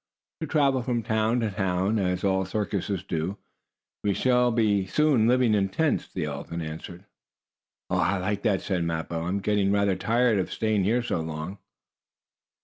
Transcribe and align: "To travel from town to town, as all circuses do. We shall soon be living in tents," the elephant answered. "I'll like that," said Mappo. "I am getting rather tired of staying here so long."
"To 0.39 0.47
travel 0.47 0.81
from 0.81 1.03
town 1.03 1.41
to 1.41 1.51
town, 1.51 1.99
as 1.99 2.23
all 2.23 2.43
circuses 2.43 3.03
do. 3.03 3.37
We 4.03 4.15
shall 4.15 4.49
soon 4.51 4.55
be 5.21 5.27
living 5.27 5.53
in 5.53 5.69
tents," 5.69 6.07
the 6.11 6.25
elephant 6.25 6.63
answered. 6.63 7.05
"I'll 7.87 8.19
like 8.19 8.41
that," 8.41 8.61
said 8.61 8.83
Mappo. 8.83 9.21
"I 9.21 9.27
am 9.27 9.41
getting 9.41 9.71
rather 9.71 9.95
tired 9.95 10.39
of 10.39 10.51
staying 10.51 10.85
here 10.85 11.03
so 11.03 11.19
long." 11.21 11.59